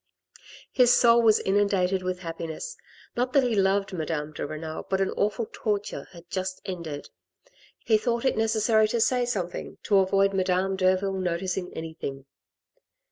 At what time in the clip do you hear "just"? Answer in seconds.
6.31-6.59